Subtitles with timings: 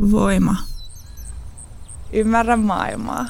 [0.00, 0.56] Voima.
[2.12, 3.26] Ymmärrä maailmaa.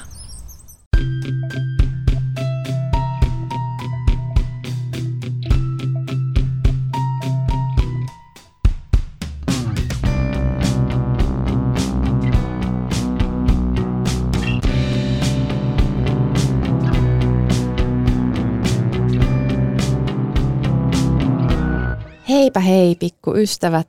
[22.29, 23.89] Heipä hei pikkuystävät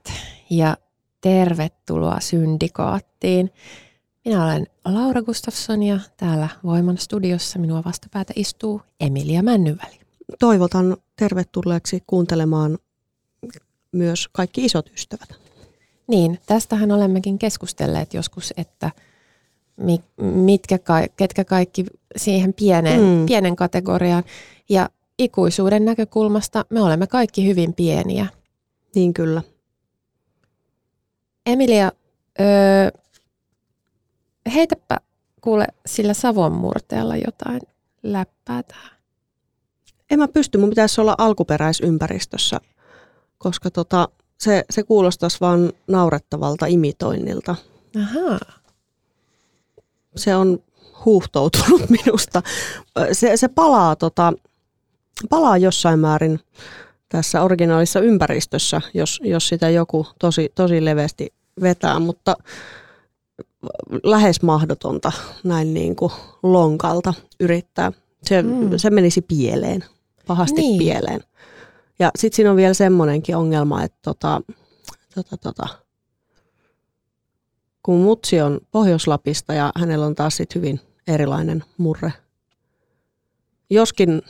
[0.50, 0.76] ja
[1.22, 3.50] tervetuloa Syndikaattiin.
[4.24, 10.00] Minä olen Laura Gustafsson ja täällä Voiman studiossa minua vastapäätä istuu Emilia Männyväli.
[10.38, 12.78] Toivotan tervetulleeksi kuuntelemaan
[13.92, 15.28] myös kaikki isot ystävät.
[16.06, 18.90] Niin, tästähän olemmekin keskustelleet joskus, että
[20.34, 20.78] mitkä,
[21.16, 23.26] ketkä kaikki siihen pienen, mm.
[23.26, 24.24] pienen kategoriaan.
[24.68, 28.26] Ja ikuisuuden näkökulmasta me olemme kaikki hyvin pieniä.
[28.94, 29.42] Niin kyllä.
[31.46, 31.92] Emilia,
[32.40, 33.00] öö,
[34.54, 34.96] heitäpä
[35.40, 37.60] kuule sillä Savon murteella jotain
[38.02, 38.90] läppää tähän.
[40.10, 42.60] En mä pysty, mun pitäisi olla alkuperäisympäristössä,
[43.38, 44.08] koska tota,
[44.38, 47.56] se, se kuulostaisi vaan naurettavalta imitoinnilta.
[48.02, 48.38] Ahaa.
[50.16, 50.58] Se on
[51.04, 52.42] huuhtoutunut minusta.
[53.12, 54.32] Se, se palaa, tota,
[55.30, 56.40] palaa jossain määrin
[57.08, 62.36] tässä originaalissa ympäristössä, jos, jos sitä joku tosi, tosi leveästi vetää, mutta
[64.02, 65.12] lähes mahdotonta
[65.44, 67.92] näin niin kuin lonkalta yrittää.
[68.22, 68.70] Se, mm.
[68.76, 69.84] se menisi pieleen,
[70.26, 70.78] pahasti niin.
[70.78, 71.20] pieleen.
[71.98, 74.40] Ja sitten siinä on vielä semmoinenkin ongelma, että tota,
[75.14, 75.68] tota, tota,
[77.82, 82.12] kun mutsi on Pohjois-Lapista ja hänellä on taas sit hyvin erilainen murre.
[83.70, 84.22] Joskin,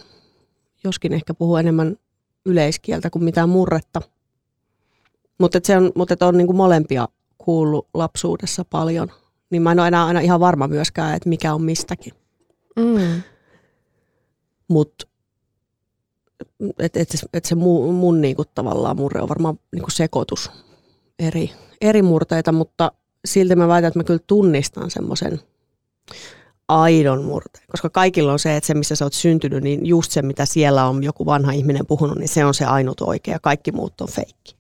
[0.84, 1.96] joskin ehkä puhuu enemmän
[2.46, 4.02] yleiskieltä kuin mitään murretta.
[5.38, 9.12] Mutta se on, mut on niinku molempia kuullut lapsuudessa paljon.
[9.50, 12.12] Niin mä en ole enää aina ihan varma myöskään, että mikä on mistäkin.
[12.76, 13.22] Mm.
[14.68, 15.06] Mutta
[16.78, 20.50] et, et, et se mun, mun niinku tavallaan murre on varmaan niinku sekoitus
[21.18, 22.92] eri, eri murteita, mutta
[23.24, 25.40] silti mä väitän, että mä kyllä tunnistan semmoisen
[26.68, 27.64] aidon murteen.
[27.70, 30.86] Koska kaikilla on se, että se missä sä oot syntynyt, niin just se mitä siellä
[30.86, 33.38] on joku vanha ihminen puhunut, niin se on se ainut oikea.
[33.38, 34.56] Kaikki muut on feikki.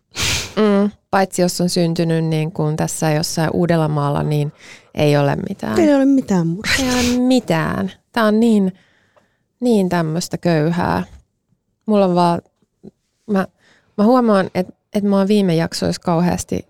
[0.56, 4.52] Mm, paitsi jos on syntynyt niin kuin tässä jossain Uudellamaalla, niin
[4.94, 5.80] ei ole mitään.
[5.80, 6.82] Ei ole mitään murretta.
[6.82, 7.92] Ei ole mitään.
[8.12, 8.72] Tämä on niin,
[9.60, 11.04] niin tämmöistä köyhää.
[11.86, 12.42] Mulla on vaan,
[13.30, 13.46] mä,
[13.98, 16.66] mä huomaan, että, että mä oon viime jaksoissa kauheasti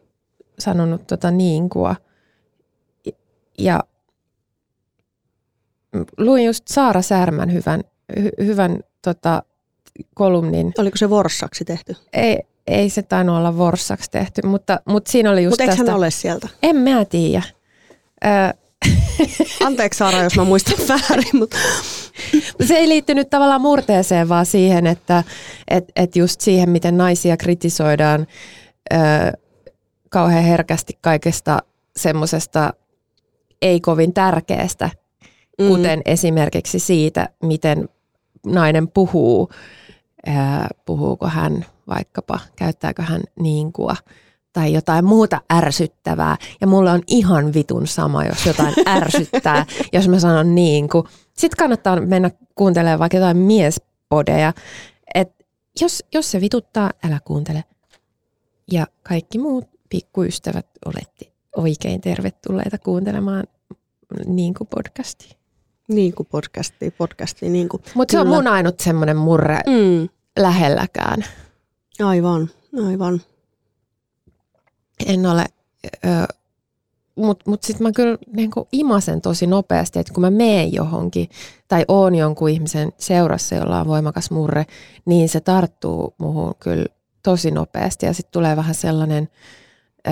[0.58, 1.96] sanonut tota niinkua.
[3.58, 3.80] Ja
[6.18, 7.80] luin just Saara Särmän hyvän,
[8.20, 9.42] hy, hyvän tota,
[10.14, 10.72] kolumnin.
[10.78, 11.96] Oliko se vorsaksi tehty?
[12.12, 15.94] Ei, ei se tainnut olla vorsaksi tehty, mutta, mutta siinä oli just Mutta tästä...
[15.94, 16.48] ole sieltä?
[16.62, 17.42] En mä tiedä.
[18.24, 18.28] Ö...
[19.66, 21.56] Anteeksi Saara, jos mä muistan väärin, mutta...
[22.64, 25.24] Se ei liittynyt tavallaan murteeseen, vaan siihen, että
[25.68, 28.26] et, et just siihen, miten naisia kritisoidaan
[28.92, 28.96] ö,
[30.08, 31.58] kauhean herkästi kaikesta
[31.96, 32.72] semmoisesta
[33.62, 34.90] ei kovin tärkeästä,
[35.58, 35.68] mm.
[35.68, 37.88] kuten esimerkiksi siitä, miten
[38.46, 39.50] nainen puhuu.
[40.26, 43.96] Ää, puhuuko hän vaikkapa, käyttääkö hän niinkua
[44.52, 46.36] tai jotain muuta ärsyttävää.
[46.60, 51.04] Ja mulle on ihan vitun sama, jos jotain ärsyttää, jos mä sanon niin kuin.
[51.32, 54.52] Sitten kannattaa mennä kuuntelemaan vaikka jotain miespodeja.
[55.14, 55.46] Et
[55.80, 57.64] jos, jos se vituttaa, älä kuuntele.
[58.72, 63.44] Ja kaikki muut pikkuystävät olette oikein tervetulleita kuuntelemaan
[64.26, 65.38] niin kuin podcastia.
[65.88, 67.48] Niin kuin podcasti, podcasti.
[67.48, 67.68] Niin.
[67.94, 70.08] Mutta se on mun ainut semmoinen murre mm.
[70.38, 71.24] lähelläkään.
[72.02, 72.50] Aivan,
[72.86, 73.20] aivan.
[75.06, 75.46] En ole,
[77.14, 81.28] mutta mut sitten mä kyllä niinku imasen tosi nopeasti, että kun mä meen johonkin
[81.68, 84.66] tai oon jonkun ihmisen seurassa, jolla on voimakas murre,
[85.04, 86.86] niin se tarttuu muhun kyllä
[87.22, 89.28] tosi nopeasti ja sitten tulee vähän sellainen
[90.06, 90.10] ö,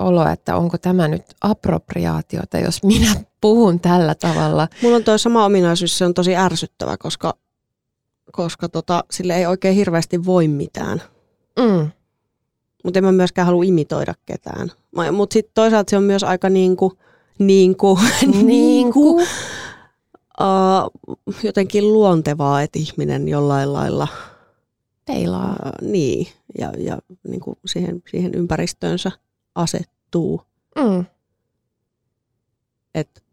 [0.00, 4.68] olo, että onko tämä nyt appropriaatiota, jos minä puhun tällä tavalla.
[4.82, 7.34] Mulla on tuo sama ominaisuus, se on tosi ärsyttävä, koska,
[8.32, 11.02] koska tota, sille ei oikein hirveästi voi mitään.
[11.58, 11.90] Mm.
[12.84, 14.70] Mutta en mä myöskään halua imitoida ketään.
[15.12, 16.98] Mutta sitten toisaalta se on myös aika niinku,
[17.38, 17.98] niinku,
[18.42, 19.16] niinku
[20.40, 24.08] uh, jotenkin luontevaa, että ihminen jollain lailla
[25.04, 25.56] peilaa.
[25.66, 26.26] Uh, niin,
[26.58, 26.98] ja, ja
[27.28, 29.10] niinku siihen, siihen ympäristöönsä
[29.54, 30.42] asettuu.
[30.78, 31.04] Mm.
[32.94, 33.23] Et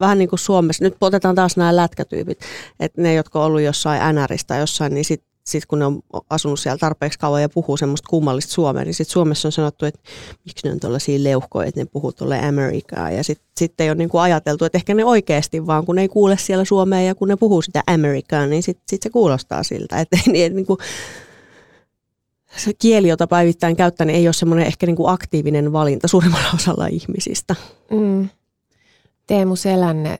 [0.00, 2.40] vähän niin kuin Suomessa, nyt otetaan taas nämä lätkätyypit,
[2.80, 6.00] että ne, jotka on ollut jossain NRistä jossain, niin sit sit kun ne on
[6.30, 10.00] asunut siellä tarpeeksi kauan ja puhuu semmoista kummallista suomea, niin sitten Suomessa on sanottu, että
[10.44, 13.10] miksi ne on tuollaisia leuhkoja, että ne puhuu tuolle Amerikaa.
[13.10, 16.08] Ja sitten sit ei ole niinku ajateltu, että ehkä ne oikeasti vaan, kun ne ei
[16.08, 20.00] kuule siellä suomea ja kun ne puhuu sitä Amerikaa, niin sitten sit se kuulostaa siltä.
[20.00, 20.78] Että niin, et niinku,
[22.56, 26.86] se kieli, jota päivittäin käyttää, niin ei ole semmoinen ehkä niinku aktiivinen valinta suurimmalla osalla
[26.86, 27.56] ihmisistä.
[27.90, 28.28] Mm.
[29.28, 30.18] Teemu Selänne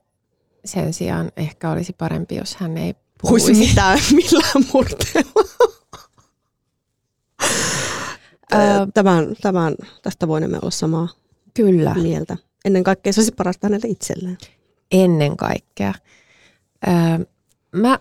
[0.64, 3.46] sen sijaan ehkä olisi parempi, jos hän ei puhuisi.
[3.46, 3.68] puhuisi.
[3.68, 5.48] mitään millään murteella.
[8.52, 8.56] Ö,
[8.94, 11.08] tämän, tämän, tästä voimme olla samaa
[11.54, 12.36] Kyllä, mieltä.
[12.64, 14.38] Ennen kaikkea se olisi parasta hänelle itselleen.
[14.92, 15.94] ennen kaikkea.
[16.88, 17.26] Öö,
[17.72, 17.98] mä,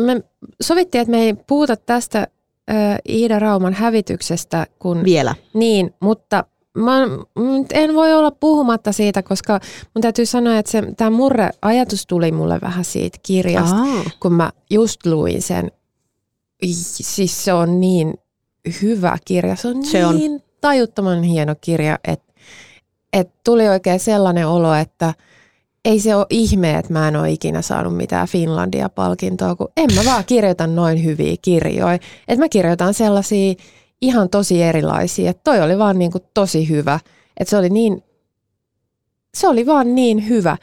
[0.00, 0.22] me
[0.60, 2.26] sovittiin, että me ei puhuta tästä
[2.70, 2.72] ö,
[3.08, 5.34] Iida Rauman hävityksestä, kun Vielä.
[5.54, 6.44] Niin, mutta
[6.84, 7.02] mä
[7.72, 9.60] en voi olla puhumatta siitä, koska
[9.94, 14.04] mun täytyy sanoa, että se, tämä murre-ajatus tuli mulle vähän siitä kirjasta, Aa.
[14.20, 15.70] kun mä just luin sen.
[16.64, 18.14] Siis se on niin
[18.82, 20.16] hyvä kirja, se on Se on.
[20.16, 22.32] niin tajuttoman hieno kirja, että
[23.12, 25.14] et tuli oikein sellainen olo, että
[25.84, 30.04] ei se ole ihme, että mä en ole ikinä saanut mitään Finlandia-palkintoa, kun en mä
[30.04, 31.94] vaan kirjoita noin hyviä kirjoja.
[31.94, 33.54] Että mä kirjoitan sellaisia
[34.00, 37.00] ihan tosi erilaisia, että toi oli vaan niin kuin tosi hyvä.
[37.36, 38.02] Että se oli niin,
[39.34, 40.56] se oli vaan niin hyvä.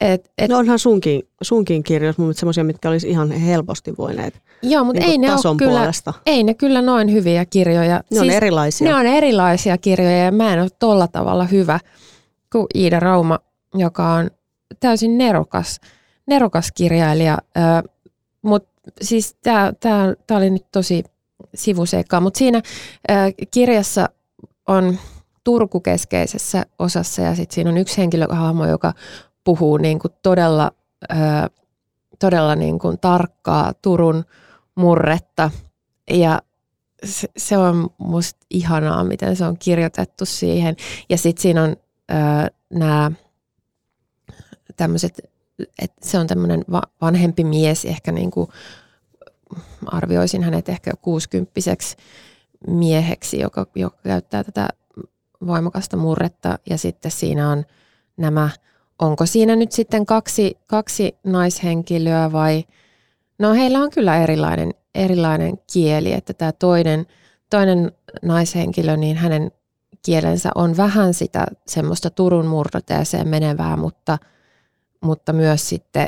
[0.00, 4.84] Et, et, No onhan sunkin, sunkin kirjoissa mun semmoisia, mitkä olisi ihan helposti voineet joo,
[4.84, 6.14] mutta niin ei ne tason kyllä, puolesta.
[6.26, 8.00] ei ne kyllä noin hyviä kirjoja.
[8.10, 8.88] Ne on erilaisia.
[8.88, 11.80] Ne on erilaisia kirjoja ja mä en ole tolla tavalla hyvä
[12.52, 13.38] kuin Iida Rauma,
[13.74, 14.30] joka on
[14.80, 15.80] täysin nerokas,
[16.26, 17.38] nerokas kirjailija.
[18.42, 21.04] Mutta siis tämä tää, tää oli nyt tosi
[21.58, 22.62] sivuseikkaa, mutta siinä
[23.50, 24.08] kirjassa
[24.66, 24.98] on
[25.44, 28.92] Turku keskeisessä osassa ja sitten siinä on yksi henkilöhahmo, joka
[29.44, 30.70] puhuu niin kuin todella,
[32.18, 34.24] todella niin kuin tarkkaa Turun
[34.74, 35.50] murretta
[36.10, 36.42] ja
[37.04, 40.76] se, se on musta ihanaa, miten se on kirjoitettu siihen.
[41.08, 41.76] Ja sitten siinä on
[42.70, 43.12] nämä
[44.76, 45.20] tämmöiset,
[45.78, 48.48] että se on tämmöinen va, vanhempi mies, ehkä niin kuin
[49.86, 51.96] arvioisin hänet ehkä kuusikymppiseksi
[52.66, 54.68] mieheksi, joka, joka käyttää tätä
[55.46, 56.58] voimakasta murretta.
[56.70, 57.64] Ja sitten siinä on
[58.16, 58.50] nämä,
[58.98, 62.64] onko siinä nyt sitten kaksi, kaksi naishenkilöä vai,
[63.38, 67.06] no heillä on kyllä erilainen, erilainen kieli, että tämä toinen,
[67.50, 67.92] toinen
[68.22, 69.50] naishenkilö, niin hänen
[70.04, 74.18] kielensä on vähän sitä semmoista Turun murroteeseen menevää, mutta,
[75.00, 76.06] mutta myös sitten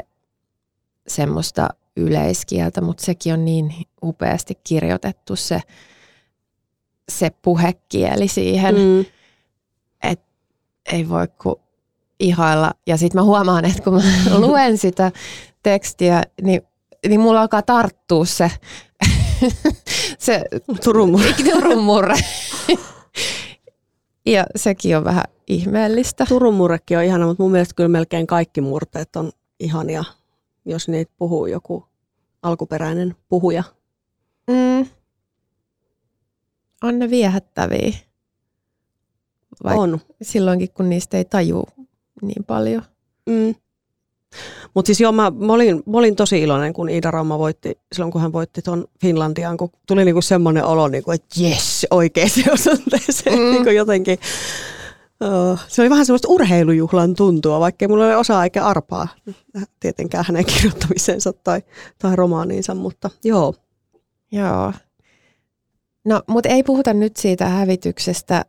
[1.09, 5.61] semmoista yleiskieltä, mutta sekin on niin upeasti kirjoitettu se,
[7.09, 9.05] se puhekieli siihen, mm.
[10.03, 10.27] Että
[10.93, 11.57] ei voi kuin
[12.21, 12.71] ihailla.
[12.87, 14.03] Ja sitten mä huomaan, että kun mä
[14.39, 15.13] luen sitä
[15.63, 16.63] tekstiä, niin,
[17.09, 18.51] niin mulla alkaa tarttua se,
[20.19, 20.45] se
[20.85, 21.33] Turun murre.
[21.53, 22.15] Turun murre.
[24.27, 26.27] Ja sekin on vähän ihmeellistä.
[26.29, 30.05] Turun murrekin on ihana, mutta mun mielestä kyllä melkein kaikki murteet on ihania,
[30.65, 31.87] jos niitä puhuu joku
[32.43, 33.65] alkuperäinen puhuja.
[34.51, 34.87] Mm.
[36.83, 37.93] On ne viehättäviä.
[39.65, 40.01] Vai On.
[40.23, 41.65] silloinkin, kun niistä ei taju
[42.23, 42.83] niin paljon.
[43.27, 43.55] Mm.
[44.75, 48.13] Mutta siis joo, mä, mä, olin, mä olin tosi iloinen, kun Iida Rauma voitti, silloin
[48.13, 53.39] kun hän voitti tuon Finlandian, kun tuli niinku semmoinen olo, niinku, että jes, oikeaan osoitteeseen
[53.39, 53.45] Mm.
[53.45, 53.51] mm.
[53.51, 54.19] niinku jotenkin.
[55.69, 59.08] Se oli vähän semmoista urheilujuhlan tuntua, vaikka mulla ei ole osaa eikä arpaa
[59.81, 61.62] tietenkään hänen kirjoittamisensa tai,
[61.98, 63.55] tai romaaniinsa, mutta joo.
[64.32, 64.72] Joo.
[66.05, 68.44] No, mutta ei puhuta nyt siitä hävityksestä,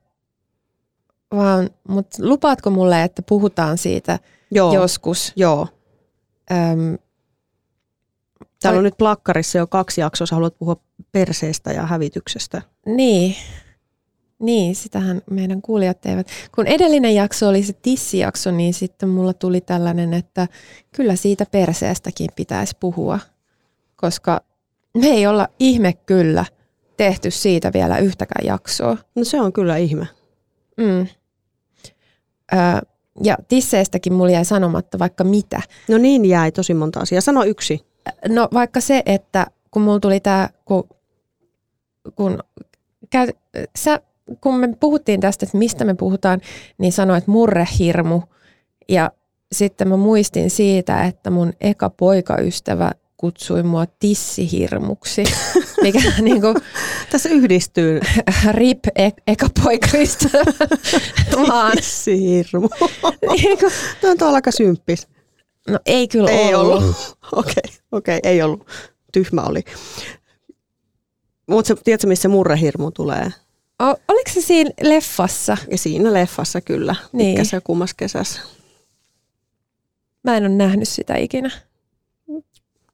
[1.35, 4.19] vaan mut lupaatko mulle, että puhutaan siitä
[4.51, 5.33] Joo, joskus?
[5.35, 5.67] joo.
[6.51, 6.97] Öm,
[8.61, 10.75] Täällä on nyt plakkarissa jo kaksi jaksoa, sä haluat puhua
[11.11, 12.61] perseestä ja hävityksestä.
[12.85, 13.35] Niin.
[14.41, 16.27] Niin, sitähän meidän kuulijat eivät.
[16.55, 20.47] Kun edellinen jakso oli se tissijakso, niin sitten mulla tuli tällainen, että
[20.95, 23.19] kyllä siitä perseestäkin pitäisi puhua.
[23.95, 24.41] Koska
[24.97, 26.45] me ei olla ihme kyllä
[26.97, 28.97] tehty siitä vielä yhtäkään jaksoa.
[29.15, 30.07] No se on kyllä ihme.
[30.77, 31.07] Mm.
[32.53, 32.59] Öö,
[33.23, 35.61] ja tisseistäkin mulla jäi sanomatta vaikka mitä.
[35.87, 37.21] No niin jäi tosi monta asiaa.
[37.21, 37.85] Sano yksi.
[38.29, 40.83] No vaikka se, että kun mulla tuli tämä, kun,
[42.15, 42.39] kun,
[43.09, 43.27] käy,
[43.75, 44.01] sä,
[44.41, 46.41] kun me puhuttiin tästä, että mistä me puhutaan,
[46.77, 48.21] niin sanoit murrehirmu.
[48.89, 49.11] Ja
[49.51, 55.23] sitten mä muistin siitä, että mun eka poikaystävä kutsui mua tissihirmuksi,
[55.83, 56.55] mikä niin kuin,
[57.09, 57.99] Tässä yhdistyy
[58.51, 60.43] rip e- eka poikaystävä,
[61.47, 62.69] vaan Sirmu.
[63.31, 63.71] niin kuin,
[64.01, 65.07] Tämä on tuolla aika symppis.
[65.69, 66.83] no ei kyllä Ei ollut.
[67.31, 68.67] Okei, okei, ei ollut.
[69.13, 69.63] Tyhmä oli.
[71.47, 73.31] Mutta tiedätkö, missä murrehirmu tulee?
[73.81, 75.57] O, oliko se siinä leffassa?
[75.71, 77.35] Ja siinä leffassa kyllä, Niin.
[77.35, 77.45] niin.
[77.45, 78.41] se kummas kesässä.
[80.23, 81.51] Mä en ole nähnyt sitä ikinä.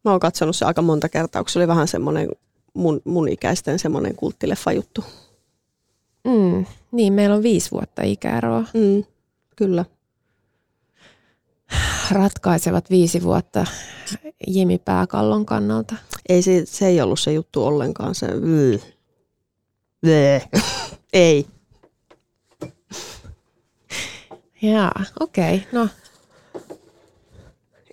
[0.06, 2.29] Mä oon katsonut se aika monta kertaa, kun se oli vähän semmoinen
[2.74, 5.03] mun, mun ikäisten semmoinen kulttileffa juttu.
[6.24, 8.62] Mm, niin, meillä on viisi vuotta ikäeroa.
[8.74, 9.03] Mm,
[9.56, 9.86] kyllä.
[12.12, 13.65] Ratkaisevat viisi vuotta
[14.48, 15.96] Jimi Pääkallon kannalta.
[16.29, 18.15] Ei se, se ei ollut se juttu ollenkaan.
[18.15, 18.79] Se, mm.
[20.01, 20.48] Bleh.
[21.13, 21.46] ei.
[24.62, 25.56] Jaa, okei.
[25.56, 25.68] Okay.
[25.72, 25.88] No,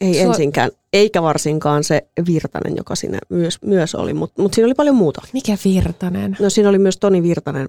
[0.01, 4.67] Ei Sua- ensinkään, eikä varsinkaan se Virtanen, joka siinä myös, myös oli, mutta mut siinä
[4.67, 5.23] oli paljon muuta.
[5.33, 6.37] mikä Virtanen?
[6.41, 7.69] No siinä oli myös Toni Virtanen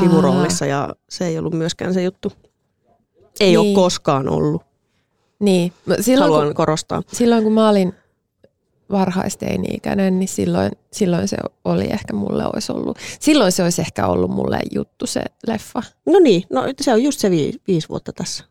[0.00, 2.32] sivuroolissa ja se ei ollut myöskään se juttu.
[3.40, 3.58] Ei Niin.
[3.58, 4.62] ole koskaan ollut,
[5.40, 7.02] Niin, mä- silloin haluan kun, korostaa.
[7.12, 7.92] silloin kun mä olin
[8.90, 14.30] varhaisteini-ikäinen, niin silloin, silloin se oli ehkä mulle olisi ollut, silloin se olisi ehkä ollut
[14.30, 15.82] mulle juttu se leffa.
[16.06, 18.44] No niin, no se on just se vi, viisi vuotta tässä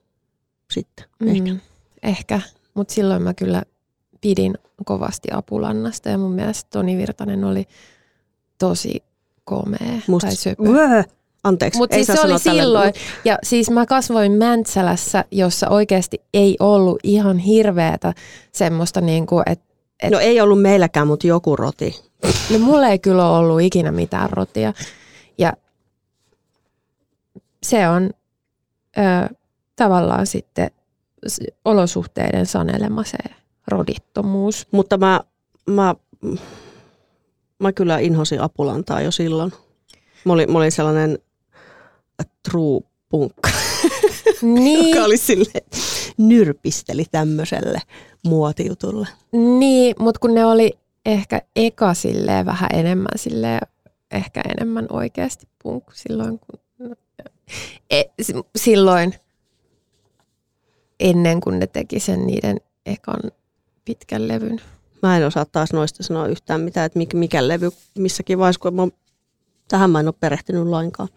[0.72, 1.06] sitten.
[1.20, 1.28] Mm.
[1.28, 1.56] Ehkä.
[2.04, 2.42] Ehkä.
[2.74, 3.64] mutta silloin mä kyllä
[4.22, 7.66] pidin kovasti Apulannasta ja mun mielestä Toni Virtanen oli
[8.58, 9.04] tosi
[9.44, 10.64] komea Musta, tai söpö.
[11.44, 13.08] Anteeksi, Mutta ei siis se oli silloin, Tälle.
[13.26, 18.14] ja siis mä kasvoin Mäntsälässä, jossa oikeasti ei ollut ihan hirveätä
[18.52, 19.67] semmoista, niinku, että
[20.04, 22.02] et, No ei ollut meilläkään, mutta joku roti.
[22.52, 24.74] no, mulla ei kyllä ollut ikinä mitään rotia.
[25.38, 25.54] Ja
[27.64, 28.10] se on
[28.98, 29.36] ö,
[29.76, 30.72] tavallaan sitten
[31.66, 33.18] olosuhteiden sanelema se
[33.68, 34.68] rodittomuus.
[34.72, 35.22] Mutta mä,
[35.70, 35.96] mä,
[37.60, 39.54] mä kyllä inhosin Apulantaa jo silloin.
[40.26, 41.20] Mä olin, mä olin sellainen
[42.52, 43.34] true punk,
[44.42, 45.62] Niin, joka oli sille
[46.18, 47.82] nyrpisteli tämmöiselle
[48.26, 49.08] muotijutulle.
[49.32, 53.60] niin mutta kun ne oli ehkä eka silleen vähän enemmän silleen,
[54.12, 56.60] ehkä enemmän oikeasti punk silloin, kun,
[57.90, 59.14] e, s- silloin
[61.00, 63.20] ennen kuin ne teki sen niiden ekan
[63.86, 64.62] pitkän levyn.
[65.04, 68.76] Mä en osaa taas noista sanoa yhtään mitään, että mikä, mikä levy missäkin vaiheessa, kun
[68.76, 68.88] mä,
[69.68, 71.10] tähän mä en ole perehtynyt lainkaan.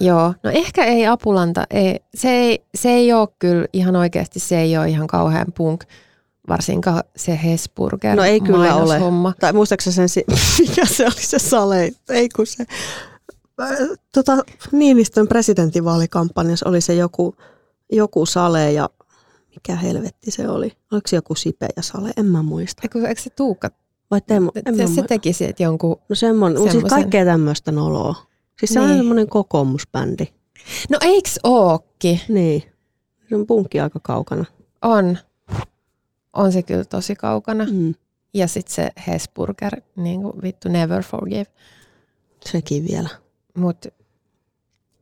[0.00, 4.60] Joo, no ehkä ei Apulanta, ei, se, ei, se ei ole kyllä ihan oikeasti, se
[4.60, 5.84] ei ole ihan kauhean punk,
[6.48, 8.98] varsinkaan se Hesburger No ei kyllä ole.
[8.98, 9.32] homma.
[9.40, 10.24] Tai muistaakseni sen, si-
[10.60, 12.64] mikä se oli se sale, ei kun se,
[13.62, 13.68] äh,
[14.14, 14.38] tota,
[14.72, 17.34] Niinistön presidentinvaalikampanjassa oli se joku,
[17.92, 18.90] joku sale ja
[19.56, 20.72] mikä helvetti se oli.
[20.92, 22.10] Oliko se joku sipeä sale?
[22.16, 22.80] En mä muista.
[22.84, 23.70] Eikö, eikö se Tuukka,
[24.10, 24.50] Vai Teemu?
[24.66, 28.14] En mä se, se teki sieltä jonkun, No semmoinen, mutta siis kaikkea tämmöistä noloa.
[28.62, 28.96] Siis se on Niin.
[28.98, 30.24] semmoinen kokoomusbändi.
[30.90, 32.22] no eiks ookki?
[32.28, 32.62] Niin.
[33.28, 34.44] Se on punkki aika kaukana.
[34.82, 35.18] On,
[36.32, 37.66] on se kyllä tosi kaukana.
[37.72, 37.94] Mm.
[38.34, 41.46] Ja sitten se Hesburger, niin kuin vittu never forgive.
[42.44, 43.08] Sekin vielä.
[43.56, 43.88] Mutta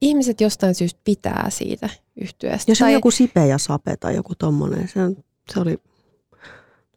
[0.00, 1.88] ihmiset jostain syystä pitää siitä
[2.21, 2.71] yhtyeestä.
[2.71, 5.17] Jos on joku sipeä ja sape tai joku tommonen, se, on,
[5.55, 5.79] se oli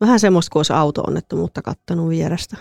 [0.01, 2.57] vähän semmoista kuin olisi auto-onnettomuutta kattonut vierestä.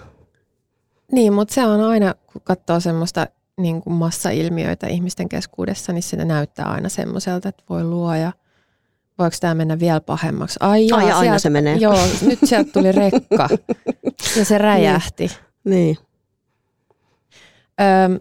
[1.13, 3.27] Niin, mutta se on aina, kun katsoo semmoista
[3.61, 8.33] niin kuin massailmiöitä ihmisten keskuudessa, niin se näyttää aina semmoiselta, että voi luoja,
[9.19, 10.57] voiko tämä mennä vielä pahemmaksi?
[10.61, 11.77] Ai, jaa, Ai, ja aina sieltä- se menee.
[11.77, 13.49] Joo, nyt sieltä tuli rekka
[14.37, 15.31] ja se räjähti.
[15.65, 15.97] Niin.
[17.81, 18.21] Öm,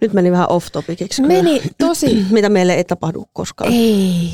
[0.00, 1.22] Nyt meni vähän off topiciksi.
[1.22, 1.34] kyllä.
[1.34, 3.72] meni tosi, Mitä meille ei tapahdu koskaan.
[3.72, 4.30] ei.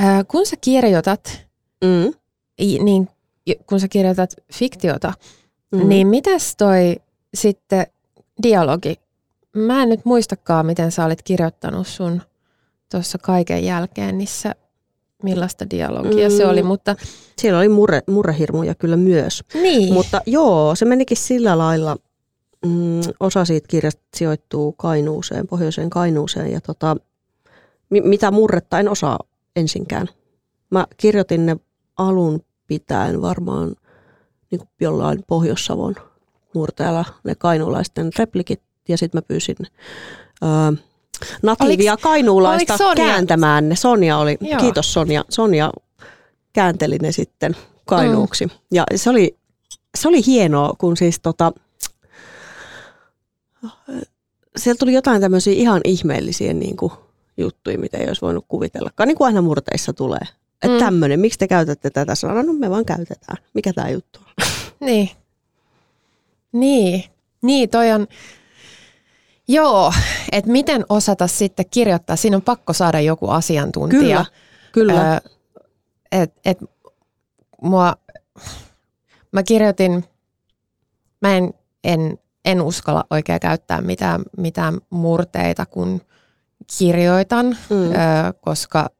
[0.00, 1.46] Ö, kun sä kirjoitat,
[1.84, 2.12] Mm.
[2.84, 3.08] niin
[3.66, 5.12] kun sä kirjoitat fiktiota,
[5.74, 5.88] Mm.
[5.88, 6.96] Niin mitäs toi
[7.34, 7.86] sitten
[8.42, 9.00] dialogi?
[9.56, 12.22] Mä en nyt muistakaan, miten sä olit kirjoittanut sun
[12.90, 14.54] tuossa kaiken jälkeen, niissä
[15.22, 16.36] millaista dialogia mm.
[16.36, 16.50] se Mm.
[16.50, 16.96] oli, mutta
[17.38, 19.42] Siellä oli murre, murrehirmuja kyllä myös.
[19.54, 19.92] niin.
[19.94, 21.96] Mutta joo, se menikin sillä lailla.
[22.66, 26.52] Mm, osa siitä kirjasta sijoittuu Kainuuseen, pohjoiseen Kainuuseen.
[26.52, 26.96] Ja tota,
[27.90, 29.18] mi- mitä murretta en osaa
[29.56, 30.08] ensinkään.
[30.70, 31.56] Mä kirjoitin ne
[31.96, 33.68] alun pitäen varmaan
[34.50, 35.94] niin kuin jollain Pohjois-Savon
[36.54, 38.60] murteella ne kainuulaisten replikit.
[38.88, 39.56] Ja sitten mä pyysin
[40.42, 40.72] ää,
[41.42, 43.76] natiivia kainuulaista oliks kääntämään ne.
[43.76, 44.60] Sonja oli, Joo.
[44.60, 45.24] kiitos Sonja.
[45.28, 45.72] Sonja
[46.52, 48.46] käänteli ne sitten kainuuksi.
[48.46, 48.52] Mm.
[48.70, 49.36] Ja se oli,
[49.98, 51.52] se oli hienoa, kun siis tota,
[54.56, 56.92] sieltä tuli jotain tämmöisiä ihan ihmeellisiä niin kuin,
[57.36, 59.08] juttuja, mitä ei olisi voinut kuvitellakaan.
[59.08, 60.20] Niin kuin aina murteissa tulee.
[60.62, 60.78] Että mm.
[60.78, 62.42] tämmöinen, miksi te käytätte tätä sanaa?
[62.42, 63.36] No me vaan käytetään.
[63.54, 64.46] Mikä tämä juttu on?
[64.80, 65.10] Niin.
[66.52, 67.04] Niin.
[67.42, 68.06] Niin, toi on...
[69.48, 69.92] Joo,
[70.32, 72.16] että miten osata sitten kirjoittaa.
[72.16, 74.24] Siinä on pakko saada joku asiantuntija.
[74.72, 75.16] Kyllä, kyllä.
[75.16, 75.20] Ö,
[76.12, 76.58] et, et
[77.62, 77.96] mua,
[79.32, 80.04] mä kirjoitin,
[81.22, 81.54] mä en
[81.84, 86.00] en, en uskalla oikein käyttää mitään, mitään murteita, kun
[86.78, 87.76] kirjoitan, Mm.
[87.90, 87.94] ö,
[88.40, 88.90] koska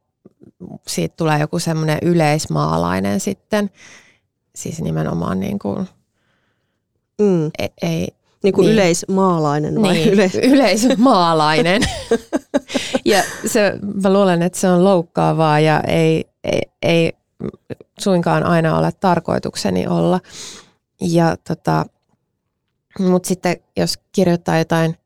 [0.87, 3.69] siitä tulee joku semmoinen yleismaalainen sitten.
[4.55, 5.87] Siis nimenomaan niin kuin,
[7.21, 7.51] Mm.
[7.59, 8.07] ei, ei
[8.43, 8.73] Niin kuin Niin.
[8.73, 10.35] yleismaalainen vai niin, yleis...
[10.53, 11.81] yleismaalainen.
[13.05, 17.13] ja se, mä luulen, että se on loukkaavaa ja ei, ei, ei
[17.99, 20.19] suinkaan aina ole tarkoitukseni olla.
[21.01, 21.85] Ja tota,
[22.99, 24.97] mutta sitten jos kirjoittaa jotain,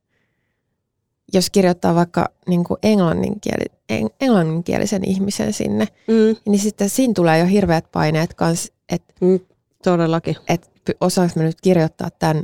[1.33, 6.35] jos kirjoittaa vaikka niin kuin englanninkieli, eng, englanninkielisen ihmisen sinne, Mm.
[6.51, 9.39] niin sitten siinä tulee jo hirveät paineet kanssa, että Mm.
[9.83, 10.35] Todellakin.
[10.49, 10.67] että
[11.01, 12.43] osaanko mä nyt kirjoittaa tämän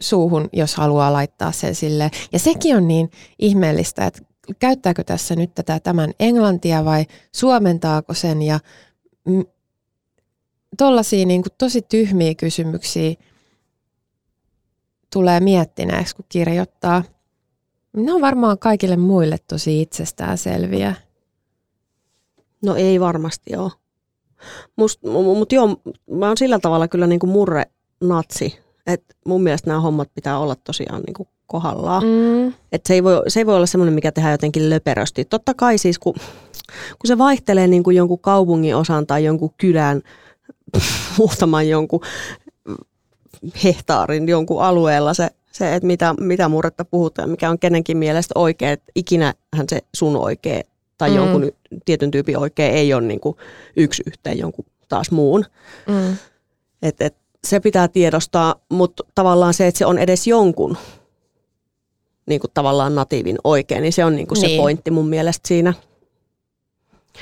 [0.00, 2.10] suuhun, jos haluaa laittaa sen sille.
[2.32, 4.22] Ja sekin on niin ihmeellistä, että
[4.58, 8.60] käyttääkö tässä nyt tätä tämän englantia vai suomentaako sen ja
[9.24, 9.44] mm,
[10.78, 13.14] tollaisia niin kuin tosi tyhmiä kysymyksiä
[15.12, 17.04] tulee miettineeksi, kun kirjoittaa.
[17.96, 20.94] Ne on varmaan kaikille muille tosi itsestäänselviä.
[22.62, 23.72] No ei varmasti ole.
[24.76, 25.76] Mutta joo,
[26.10, 27.64] mä oon sillä tavalla kyllä niinku murre
[28.00, 32.02] natsi, että mun mielestä nämä hommat pitää olla tosiaan niinku kohdallaan.
[32.02, 32.54] Mm.
[32.72, 35.24] Et se, ei voi, se ei voi olla semmoinen, mikä tehdään jotenkin löperösti.
[35.24, 36.14] Totta kai siis, kun,
[36.98, 40.02] kun se vaihtelee niin kuin jonkun kaupungin osan tai jonkun kylän,
[41.18, 42.00] muutaman jonkun
[43.64, 48.72] hehtaarin jonkun alueella se, se että mitä, mitä murretta puhutaan, mikä on kenenkin mielestä oikein,
[48.72, 50.62] että ikinähän se sun oikea
[50.98, 51.16] tai Mm.
[51.16, 51.52] jonkun
[51.84, 53.36] tietyn tyypin oikea ei ole niin kuin
[53.76, 55.44] yksi yhteen jonkun taas muun.
[55.88, 56.16] Mm.
[56.82, 60.76] Et, et, se pitää tiedostaa, mutta tavallaan se, että se on edes jonkun
[62.26, 64.60] niin kuin tavallaan natiivin oikein, niin se on niin kuin se Niin.
[64.60, 65.74] pointti mun mielestä siinä.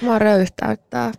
[0.03, 1.13] Mua röyhtäyttää.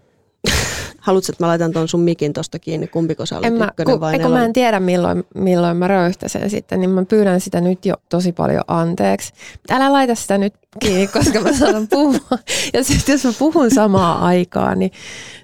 [1.02, 3.94] Haluatko, että mä laitan tuon sun mikin tuosta kiinni, kumpiko sä olet En mä, ykkönen
[3.94, 7.62] kun, vai eikö mä en tiedä milloin, milloin mä röyhtäsen sitten, niin mä pyydän sitä
[7.62, 9.34] nyt jo tosi paljon anteeksi.
[9.70, 12.38] Älä laita sitä nyt kiinni, koska mä saan puhua.
[12.74, 14.92] Ja sitten jos mä puhun samaa aikaa, niin,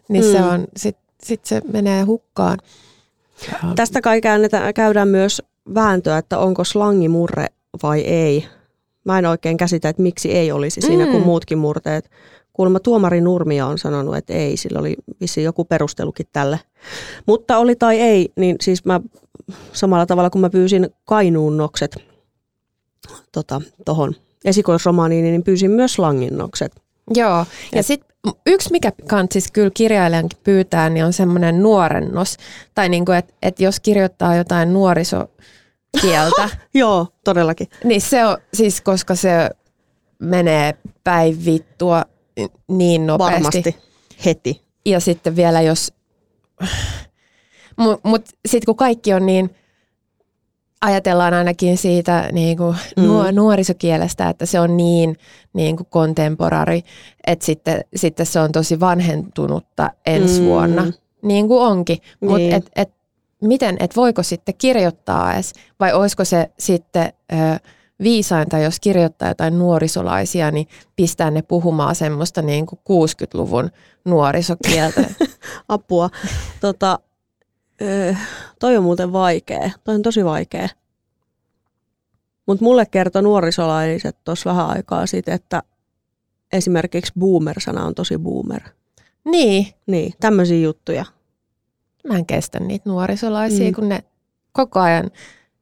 [0.09, 0.31] niin mm.
[0.31, 2.57] se on, sit, sit se menee hukkaan.
[3.51, 4.21] Ja, Tästä kai
[4.75, 5.41] käydään myös
[5.73, 7.45] vääntöä, että onko slangi murre
[7.83, 8.47] vai ei.
[9.05, 11.11] Mä en oikein käsitä, että miksi ei olisi siinä Mm.
[11.11, 12.09] kuin muutkin murteet.
[12.57, 16.59] Kuulemma tuomari Nurmia on sanonut, että ei, sillä oli vissiin joku perustelukin tälle.
[17.25, 19.01] Mutta oli tai ei, niin siis mä
[19.73, 21.97] samalla tavalla kun mä pyysin kainuunnokset
[23.31, 24.15] tota, tohon
[24.45, 26.81] esikoisromaaniin, niin pyysin myös slanginnokset.
[27.15, 28.09] Joo, ja sitten
[28.45, 32.37] yksi, mikä kantsis kyllä kirjailijankin pyytää, niin on semmoinen nuorennos.
[32.75, 37.67] Tai niinku, että et jos kirjoittaa jotain nuorisokieltä, Joo, todellakin.
[37.83, 39.49] Niin se on siis, koska se
[40.19, 42.03] menee päin vittua
[42.67, 43.33] niin nopeasti.
[43.43, 43.75] Varmasti.
[44.25, 44.61] Heti.
[44.85, 45.93] Ja sitten vielä jos,
[47.77, 49.55] mutta mut sitten kun kaikki on niin,
[50.81, 53.03] ajatellaan ainakin siitä niin kuin Mm.
[53.03, 55.17] nuo, nuorisokielestä, että se on niin,
[55.53, 56.83] niin kuin kontemporari,
[57.27, 60.45] että sitten, sitten se on tosi vanhentunutta ensi Mm.
[60.45, 61.97] vuonna, niin kuin onkin.
[62.21, 62.53] Mutta Niin.
[62.53, 62.89] et, et,
[63.41, 67.35] miten, et voiko sitten kirjoittaa edes, vai olisiko se sitten ö,
[68.03, 73.71] viisainta, jos kirjoittaa jotain nuorisolaisia, niin pistää ne puhumaan semmoista niin kuin 60-luvun
[74.05, 75.09] nuorisokieltä.
[75.69, 76.09] Apua.
[76.61, 76.99] Tota,
[78.59, 79.71] toi on muuten vaikea.
[79.83, 80.69] Toi on tosi vaikea.
[82.45, 85.63] Mutta mulle kertoi nuorisolaiset tuossa vähän aikaa sitten, että
[86.53, 88.61] esimerkiksi boomer-sana on tosi boomer.
[89.25, 91.05] niin, Niin, tämmöisiä juttuja.
[92.07, 93.75] mä en kestä niitä nuorisolaisia, mm.
[93.75, 94.03] kun ne
[94.51, 95.11] koko ajan,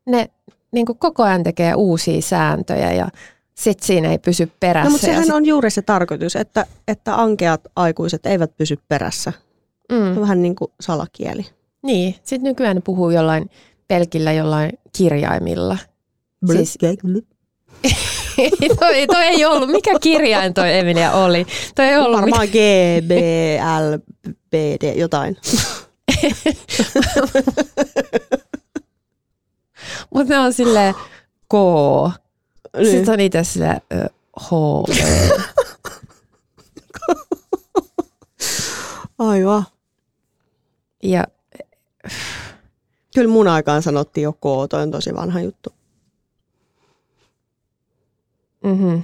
[0.06, 0.30] ne
[0.76, 3.08] niin kuin koko ajan tekee uusia sääntöjä ja
[3.56, 4.90] sit siinä ei pysy perässä.
[4.90, 9.34] No, mutta sehän sit, on juuri se tarkoitus, että, että ankeat aikuiset eivät pysy perässä.
[9.92, 11.46] Mm, vähän niin kuin salakieli.
[11.84, 13.50] niin, sit nykyään ne puhuu jollain
[13.88, 15.78] pelkillä jollain kirjaimilla.
[16.52, 16.78] Siis-
[18.80, 21.46] toi, toi ei ollut, mikä kirjain toi Emilia oli?
[21.76, 22.54] Toi ei ollut Varmaan G,
[23.08, 23.12] B,
[23.80, 23.98] L,
[24.50, 25.38] B, D, jotain.
[30.16, 30.94] Mutta ne on silleen
[31.50, 31.54] K.
[32.78, 32.92] Niin.
[32.92, 33.82] Sitten on itse silleen
[34.42, 34.50] H.
[39.20, 39.64] Aivan.
[41.04, 41.24] Ja
[43.16, 45.70] Kyllä mun aikaan sanottiin jo K, toi on tosi vanha juttu.
[48.64, 49.04] mm-hmm.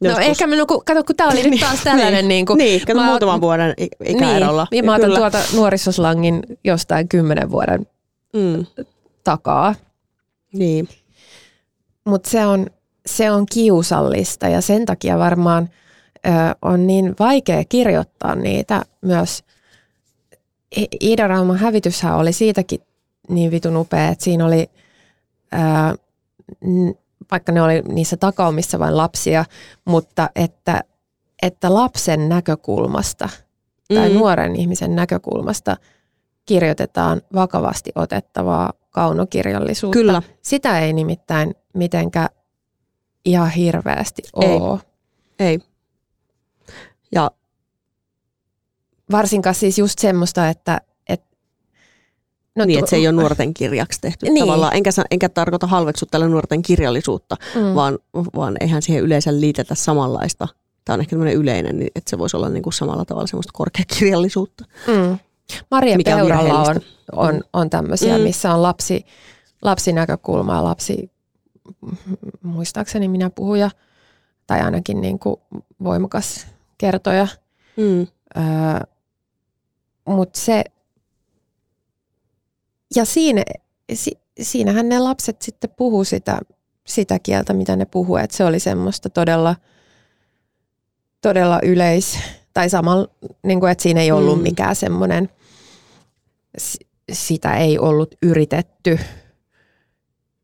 [0.00, 0.26] No Joskus.
[0.26, 3.06] ehkä minun, kun, kato, kun tämä oli nyt taas tällainen niin kuin, niin, kato mä-
[3.06, 4.66] muutaman vuoden ikäerolla.
[4.70, 5.18] Niin, ja mä otan Kyllä.
[5.18, 7.86] tuota nuorisoslangin jostain kymmenen vuoden
[8.32, 8.66] Mm,
[9.24, 9.74] takaa.
[10.52, 10.88] niin.
[12.04, 12.66] Mutta se on,
[13.06, 15.68] se on kiusallista ja sen takia varmaan
[16.26, 16.30] ö,
[16.62, 19.44] on niin vaikea kirjoittaa niitä myös.
[21.00, 22.80] Ida Rauman hävityshän oli siitäkin
[23.28, 24.70] niin vitun upea, että siinä oli,
[25.52, 25.94] ää,
[27.30, 29.44] vaikka ne oli niissä takaumissa vain lapsia,
[29.84, 30.80] mutta että,
[31.42, 33.28] että lapsen näkökulmasta
[33.94, 34.14] tai mm.
[34.14, 35.76] nuoren ihmisen näkökulmasta
[36.46, 39.98] kirjoitetaan vakavasti otettavaa kaunokirjallisuutta.
[39.98, 40.22] Kyllä.
[40.42, 42.28] Sitä ei nimittäin mitenkään
[43.24, 44.80] ihan hirveästi ole.
[45.38, 45.46] Ei.
[45.48, 45.58] ei.
[47.12, 47.30] Ja
[49.10, 50.80] varsinkaan siis just semmoista, että
[52.56, 54.44] No, niin, että se ei ole nuorten kirjaksi tehty niin.
[54.44, 54.76] tavallaan.
[54.76, 57.74] Enkä, enkä tarkoita halveksua tällä nuorten kirjallisuutta, mm.
[57.74, 57.98] vaan,
[58.36, 60.48] vaan eihän siihen yleensä liitetä samanlaista.
[60.84, 63.50] Tämä on ehkä tämmöinen yleinen, niin että se voisi olla niin kuin samalla tavalla semmoista
[63.54, 64.64] korkeakirjallisuutta.
[64.86, 65.18] Mm.
[65.70, 66.80] Maria Mikä Peuralla on,
[67.12, 68.22] on, on tämmöisiä, mm.
[68.24, 69.06] missä on lapsi,
[69.62, 71.10] lapsinäkökulma ja lapsi,
[72.42, 73.70] muistaakseni minä puhuja,
[74.46, 75.36] tai ainakin niin kuin
[75.84, 76.46] voimakas
[76.78, 77.28] kertoja.
[77.76, 78.00] Mm.
[78.36, 78.80] Öö,
[80.08, 80.64] Mutta se,
[82.96, 83.42] ja siinä,
[83.94, 86.38] si, siinähän ne lapset sitten puhuu sitä,
[86.86, 89.56] sitä kieltä, mitä ne puhuu, että se oli semmoista todella,
[91.20, 92.18] todella yleis,
[92.54, 93.08] tai samalla,
[93.42, 94.42] niin kuin, että siinä ei ollut mm.
[94.42, 95.28] mikään semmoinen,
[97.12, 98.98] sitä ei ollut yritetty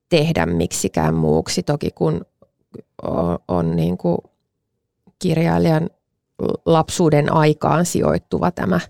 [0.08, 2.26] tehdä miksikään muuksi, toki kun
[3.02, 4.18] on, on niin kuin
[5.18, 5.90] kirjailijan
[6.66, 8.80] lapsuuden aikaan sijoittuva tämä,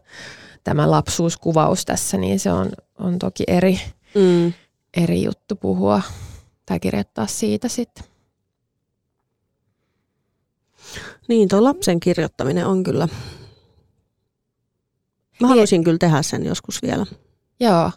[0.64, 3.80] tämä lapsuuskuvaus tässä, niin se on, on toki eri,
[4.14, 4.52] mm.
[5.02, 6.02] eri juttu puhua
[6.66, 8.09] tai kirjoittaa siitä sitten.
[11.30, 13.08] Niin, tuo lapsen kirjoittaminen on kyllä.
[15.40, 17.06] Mä haluaisin niin, kyllä tehdä sen joskus vielä.
[17.60, 17.90] Joo.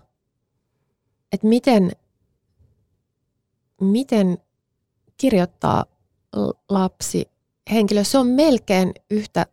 [1.31, 1.91] Että miten,
[3.81, 4.37] miten
[5.17, 5.85] kirjoittaa
[6.69, 7.25] lapsi
[7.71, 9.45] henkilö, se on melkein yhtä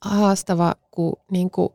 [0.00, 1.68] haastava kuin, niin kuin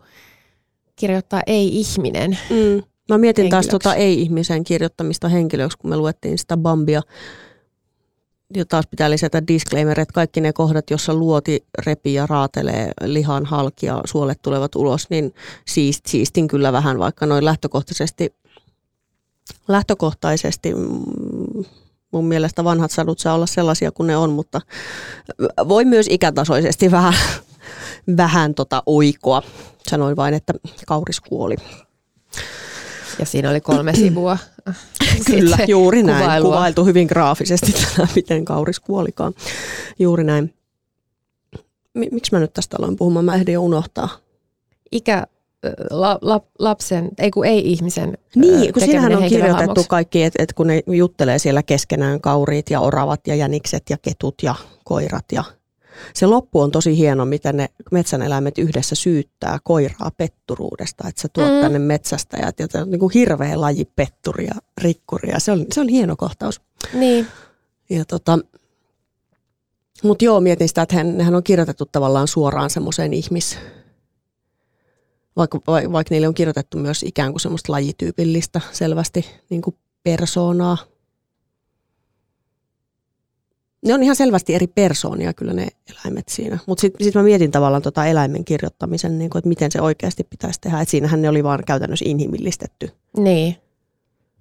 [0.95, 2.37] kirjoittaa ei-ihminen.
[2.49, 2.83] Mm.
[3.09, 7.01] Mä mietin taas tota ei-ihmisen kirjoittamista henkilöksi, kun me luettiin sitä Bambia.
[8.55, 13.45] Ja taas pitää lisätä disclaimer, että kaikki ne kohdat, jossa luoti repii ja raatelee lihan
[13.45, 15.33] halki ja suolet tulevat ulos, niin
[15.65, 18.35] siist, siistin kyllä vähän, vaikka noin lähtökohtaisesti,
[19.67, 21.65] lähtökohtaisesti mm,
[22.11, 24.61] mun mielestä vanhat sadut saa olla sellaisia kuin ne on, mutta
[25.67, 27.13] voi myös ikätasoisesti vähän,
[28.17, 29.41] vähän tota oikoa.
[29.89, 30.53] Sanoin vain, että
[30.87, 31.55] kauris kuoli.
[33.19, 34.37] Ja siinä oli kolme sivua.
[35.25, 36.23] Kyllä, juuri näin.
[36.23, 36.49] Kuvailua.
[36.51, 37.73] Kuvailtu hyvin graafisesti,
[38.15, 39.33] miten kauris kuolikaan.
[39.99, 40.53] Juuri näin.
[42.11, 43.25] Miksi mä nyt tästä aloin puhumaan?
[43.25, 44.09] Mä ehdin jo unohtaa.
[44.91, 45.27] Ikä,
[45.89, 50.53] la, la, lapsen, ei kun ei ihmisen Niin, kun siinähän on kirjoitettu kaikki, että et
[50.53, 55.43] kun ne juttelee siellä keskenään kauriit ja oravat ja jänikset ja ketut ja koirat ja
[56.13, 61.53] se loppu on tosi hieno, miten ne metsäneläimet yhdessä syyttää koiraa petturuudesta, että sä tuot
[61.53, 61.61] mm.
[61.61, 65.39] tänne metsästäjät ja on niin kuin hirveä laji petturia, rikkuria.
[65.39, 66.61] Se on, se on hieno kohtaus.
[66.93, 67.27] Niin.
[67.89, 68.39] Ja tota,
[70.03, 73.57] mutta joo, mietin sitä, että hän, hän on kirjoitettu tavallaan suoraan semmoiseen ihmis,
[75.35, 80.77] vaikka, vaikka niille on kirjoitettu myös ikään kuin semmoista lajityypillistä selvästi niin kuin persoonaa,
[83.87, 86.59] ne on ihan selvästi eri persoonia kyllä ne eläimet siinä.
[86.67, 90.61] Mutta sitten sit mä mietin tavallaan tota eläimen kirjoittamisen, niin että miten se oikeasti pitäisi
[90.61, 90.81] tehdä.
[90.81, 92.91] Että siinähän ne oli vaan käytännössä inhimillistetty.
[93.17, 93.55] Niin.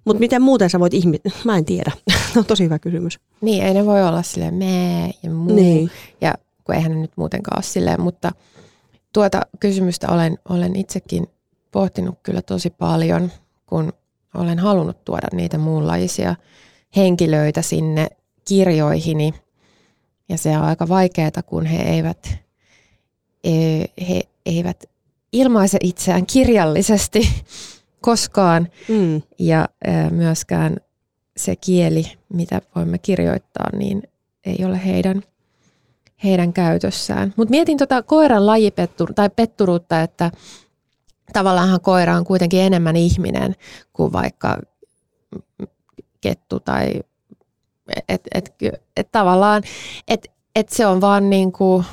[0.05, 1.17] Mutta miten muuten sä voit ihmi...
[1.45, 1.91] Mä en tiedä.
[2.37, 3.19] on tosi hyvä kysymys.
[3.41, 5.55] Niin, ei ne voi olla silleen mee ja muu.
[5.55, 5.91] Niin.
[6.21, 6.33] Ja
[6.63, 8.31] kun eihän ne nyt muutenkaan ole silleen, mutta
[9.13, 11.27] tuota kysymystä olen, olen itsekin
[11.71, 13.31] pohtinut kyllä tosi paljon,
[13.65, 13.93] kun
[14.33, 16.35] olen halunnut tuoda niitä muunlaisia
[16.95, 18.07] henkilöitä sinne
[18.47, 19.33] kirjoihini.
[20.29, 22.37] Ja se on aika vaikeaa, kun he eivät,
[23.43, 23.51] e,
[24.09, 24.83] he eivät
[25.33, 27.29] ilmaise itseään kirjallisesti
[28.01, 28.67] koskaan.
[28.87, 29.21] Mm.
[29.39, 29.69] Ja
[30.11, 30.77] myöskään
[31.37, 34.03] se kieli, mitä voimme kirjoittaa, niin
[34.45, 35.21] ei ole heidän,
[36.23, 37.33] heidän käytössään.
[37.37, 40.31] Mutta mietin tuota koiran lajipettur, tai petturuutta, että
[41.33, 43.55] tavallaanhan koira on kuitenkin enemmän ihminen
[43.93, 44.57] kuin vaikka
[46.21, 47.01] kettu tai
[48.09, 48.55] että et,
[48.97, 49.63] et tavallaan,
[50.07, 51.85] että et se on vaan niin kuin,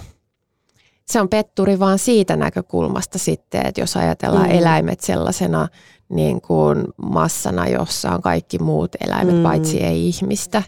[1.07, 4.59] se on petturi vaan siitä näkökulmasta sitten, että jos ajatellaan mm.
[4.59, 5.69] eläimet sellaisena
[6.09, 9.43] niin kuin massana, jossa on kaikki muut eläimet, mm.
[9.43, 10.63] paitsi ei ihmistä,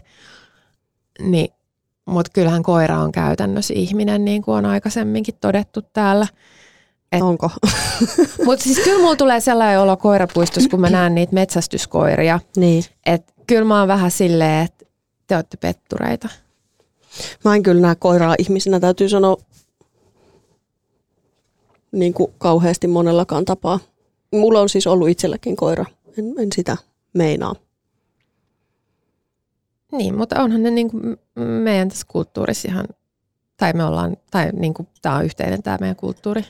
[1.19, 1.49] niin
[2.07, 6.27] mutta kyllähän koira on käytännössä ihminen, niin kuin on aikaisemminkin todettu täällä.
[7.11, 7.49] Et, Onko?
[8.45, 12.39] mutta siis kyllä mulla tulee sellainen olo koirapuistossa, kun mä näen niitä metsästyskoiria.
[12.57, 12.83] Niin.
[13.05, 14.85] Että kyllä mä oon vähän silleen, että
[15.27, 16.29] te olette pettureita?
[17.45, 19.37] Mä en kyllä näe koiraa ihmisenä, täytyy sanoa
[21.91, 23.79] niin kuin kauheasti monellakaan tapaa.
[24.33, 25.85] Mulla on siis ollut itselläkin koira,
[26.17, 26.77] en, en sitä
[27.13, 27.55] meinaa.
[29.91, 32.87] Niin, mutta onhan ne niin kuin meidän tässä kulttuurissa ihan,
[33.57, 36.45] tai me ollaan, tai niin kuin, tämä on yhteinen tämä meidän kulttuuri.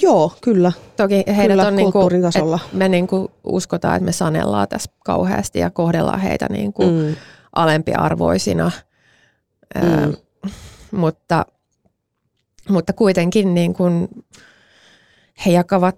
[0.00, 0.72] Joo, kyllä.
[0.96, 2.58] Toki heidät Kyllä, on niin kuin, tasolla.
[2.72, 7.16] me niin kuin uskotaan, että me sanellaan tässä kauheasti ja kohdellaan heitä niin kuin Mm.
[7.56, 8.70] Alempiarvoisina,
[9.74, 9.82] Mm.
[10.12, 10.16] Ö,
[10.90, 11.46] mutta,
[12.68, 14.08] mutta kuitenkin niin kuin
[15.46, 15.96] he jakavat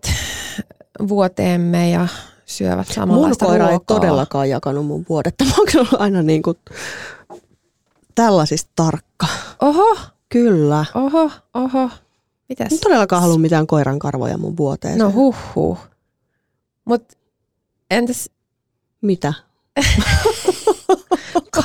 [1.08, 2.08] vuoteemme ja
[2.46, 3.96] syövät Mun samanlaista koira ei ruokaa.
[3.96, 5.44] todellakaan jakanut mun vuodetta.
[5.44, 6.58] Mä oon kyllä aina niin kuin
[8.14, 9.26] tällaisista tarkka.
[9.62, 9.96] Oho,
[10.28, 10.84] Kyllä.
[10.94, 11.90] oho, oho.
[12.48, 12.72] Mitäs?
[12.72, 14.98] En todellakaan halua mitään koiran karvoja mun vuoteeseen.
[14.98, 15.78] No huh huh.
[16.84, 17.04] Mut
[17.90, 18.30] entäs
[19.00, 19.34] Mitä?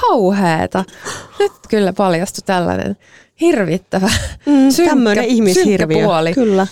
[0.02, 0.84] kauheeta?
[1.40, 2.98] Nyt kyllä paljastui tällainen
[3.42, 4.10] hirvittävä
[4.46, 6.04] Mm, Synkkä- ihmishirviö.
[6.06, 6.34] puoli.
[6.34, 6.68] Kyllä.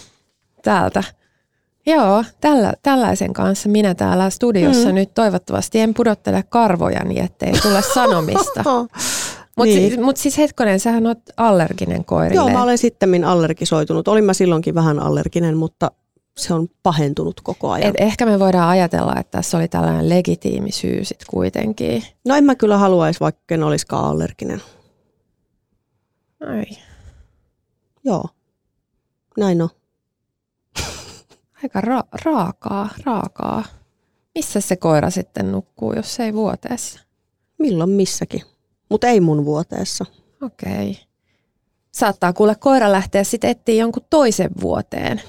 [0.63, 1.03] täältä.
[1.85, 4.95] Joo, tällä, tällaisen kanssa minä täällä studiossa Mm.
[4.95, 8.63] nyt toivottavasti en pudottele karvojani, ettei tule sanomista.
[9.57, 9.91] Mutta Niin.
[9.91, 12.35] si, mut siis hetkonen, sähän oot allerginen koirille.
[12.35, 14.07] Joo, mä olen sitten allergisoitunut.
[14.07, 15.91] Olin mä silloinkin vähän allerginen, mutta
[16.37, 17.89] se on pahentunut koko ajan.
[17.89, 22.03] Et ehkä me voidaan ajatella, että tässä oli tällainen legitiimi syy sit kuitenkin.
[22.25, 24.61] No en mä kyllä haluaisi, vaikka en olisikaan allerginen.
[26.47, 26.65] Ai,
[28.03, 28.25] Joo,
[29.37, 29.69] näin on.
[31.63, 33.63] aika ra- raakaa, raakaa.
[34.35, 36.99] Missä se koira sitten nukkuu, jos ei vuoteessa?
[37.59, 38.41] Milloin missäkin.
[38.89, 40.05] Mutta ei mun vuoteessa.
[40.41, 40.99] Okei.
[41.91, 45.21] Saattaa kuule koira lähteä sitten etsiä jonkun toisen vuoteen.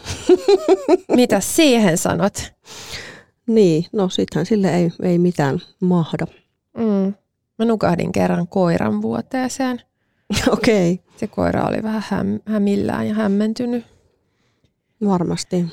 [1.17, 2.53] Mitä siihen sanot?
[3.47, 6.27] Niin, no sittenhän sille ei, ei mitään mahda.
[6.77, 7.15] Mm.
[7.59, 9.81] Mä nukahdin kerran koiran vuoteeseen.
[10.49, 13.85] Okei, okay, Se koira oli vähän häm- hämillään ja hämmentynyt.
[15.07, 15.67] varmasti.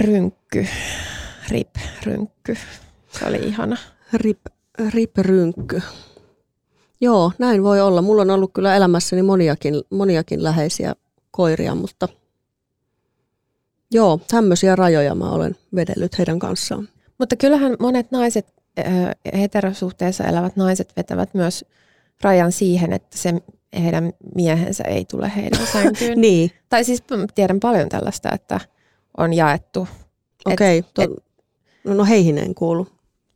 [0.00, 0.66] Rynkky.
[1.50, 2.56] Rip, rynkky.
[3.18, 3.76] Se oli ihana.
[4.12, 4.40] Rip,
[4.94, 5.82] rip rynkky.
[7.00, 8.02] Joo, näin voi olla.
[8.02, 10.94] Mulla on ollut kyllä elämässäni moniakin, moniakin läheisiä
[11.30, 12.08] koiria, mutta
[13.90, 16.88] joo, tämmöisiä rajoja mä olen vedellyt heidän kanssaan.
[17.18, 18.46] Mutta kyllähän monet naiset,
[19.38, 21.64] heterosuhteessa elävät naiset vetävät myös
[22.22, 23.34] rajan siihen, että se
[23.82, 26.20] heidän miehensä ei tule heidän sänkyyn.
[26.20, 27.02] Niin, Tai siis
[27.34, 28.60] tiedän paljon tällaista, että
[29.16, 29.88] on jaettu.
[30.44, 30.78] okei.
[30.78, 31.16] Okay,
[31.84, 32.88] no, no heihin en kuulu.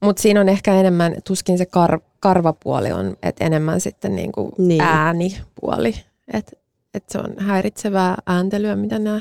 [0.02, 4.68] Mutta siinä on ehkä enemmän, tuskin se kar, karvapuoli on, että enemmän sitten niinku Niin.
[4.68, 4.80] niin.
[4.82, 5.94] äänipuoli.
[6.32, 6.52] Että
[6.94, 9.20] et se on häiritsevää ääntelyä, mitä nämä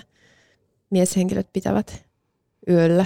[0.89, 2.05] mieshenkilöt pitävät
[2.69, 3.05] yöllä.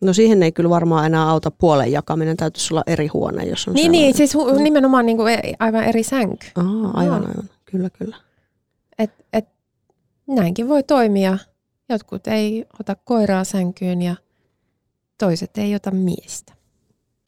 [0.00, 2.36] No siihen ei kyllä varmaan enää auta puolen jakaminen.
[2.36, 6.02] Täytyisi olla eri huone, jos on Niin, niin, siis hu- nimenomaan niinku e- aivan eri
[6.02, 6.46] sänky.
[6.54, 7.50] Aa, aivan, aivan.
[7.64, 8.16] Kyllä, kyllä.
[8.98, 9.48] Et, et,
[10.26, 11.38] näinkin voi toimia.
[11.88, 14.16] Jotkut ei ota koiraa sänkyyn ja
[15.18, 16.52] toiset ei ota miestä.